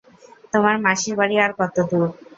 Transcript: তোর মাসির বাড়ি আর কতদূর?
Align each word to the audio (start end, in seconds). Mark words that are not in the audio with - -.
তোর 0.53 0.75
মাসির 0.85 1.13
বাড়ি 1.19 1.35
আর 1.45 1.51
কতদূর? 1.59 2.07